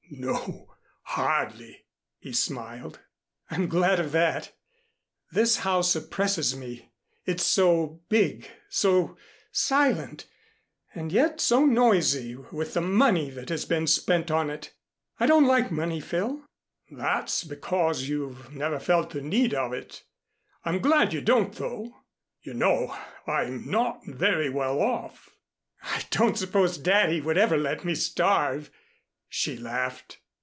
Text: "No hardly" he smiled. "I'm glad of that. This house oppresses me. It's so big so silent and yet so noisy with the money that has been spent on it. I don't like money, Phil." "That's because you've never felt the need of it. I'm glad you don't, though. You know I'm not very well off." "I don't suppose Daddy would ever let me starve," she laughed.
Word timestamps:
"No 0.13 0.75
hardly" 1.03 1.85
he 2.19 2.33
smiled. 2.33 2.99
"I'm 3.49 3.69
glad 3.69 3.97
of 3.97 4.11
that. 4.11 4.51
This 5.31 5.55
house 5.59 5.95
oppresses 5.95 6.53
me. 6.53 6.91
It's 7.25 7.45
so 7.45 8.01
big 8.09 8.51
so 8.67 9.15
silent 9.53 10.25
and 10.93 11.13
yet 11.13 11.39
so 11.39 11.65
noisy 11.65 12.35
with 12.35 12.73
the 12.73 12.81
money 12.81 13.29
that 13.29 13.47
has 13.47 13.63
been 13.63 13.87
spent 13.87 14.29
on 14.29 14.49
it. 14.49 14.73
I 15.17 15.27
don't 15.27 15.45
like 15.45 15.71
money, 15.71 16.01
Phil." 16.01 16.45
"That's 16.91 17.45
because 17.45 18.09
you've 18.09 18.53
never 18.53 18.81
felt 18.81 19.11
the 19.11 19.21
need 19.21 19.53
of 19.53 19.71
it. 19.71 20.03
I'm 20.65 20.79
glad 20.79 21.13
you 21.13 21.21
don't, 21.21 21.55
though. 21.55 21.95
You 22.41 22.53
know 22.53 22.97
I'm 23.25 23.71
not 23.71 24.01
very 24.05 24.49
well 24.49 24.81
off." 24.81 25.29
"I 25.81 26.03
don't 26.09 26.37
suppose 26.37 26.77
Daddy 26.77 27.21
would 27.21 27.37
ever 27.37 27.55
let 27.55 27.85
me 27.85 27.95
starve," 27.95 28.69
she 29.33 29.55
laughed. 29.55 30.19